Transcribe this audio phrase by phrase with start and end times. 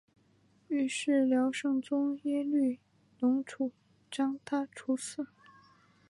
[0.67, 2.79] 于是辽圣宗耶律
[3.19, 3.71] 隆绪
[4.09, 5.27] 将他处死。